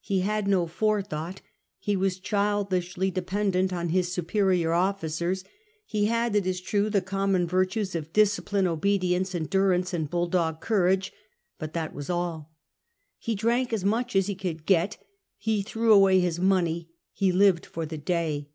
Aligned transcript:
He 0.00 0.20
had 0.20 0.48
no 0.48 0.66
forethought, 0.66 1.42
ho 1.84 1.92
was 1.98 2.18
childishly 2.18 3.10
dependent 3.10 3.74
on 3.74 3.90
his 3.90 4.10
superior 4.10 4.72
officers. 4.72 5.44
He 5.84 6.06
had, 6.06 6.34
it 6.34 6.46
is 6.46 6.62
true, 6.62 6.88
the 6.88 7.02
common 7.02 7.46
virtues 7.46 7.94
of 7.94 8.10
discipline, 8.10 8.66
obedience, 8.66 9.34
endanince, 9.34 9.92
and 9.92 10.10
bnlMog 10.10 10.62
courage; 10.62 11.12
but 11.58 11.74
that 11.74 11.94
was 11.94 12.08
all. 12.08 12.54
He 13.18 13.34
drank 13.34 13.70
as 13.70 13.84
much 13.84 14.16
as 14.16 14.28
he 14.28 14.34
could 14.34 14.64
get; 14.64 14.96
he 15.36 15.60
threw 15.60 15.92
away 15.92 16.20
his 16.20 16.40
money; 16.40 16.88
ho 17.20 17.26
lived 17.26 17.66
for 17.66 17.84
the 17.84 17.98
day. 17.98 18.48